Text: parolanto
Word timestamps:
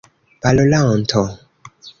parolanto 0.41 1.21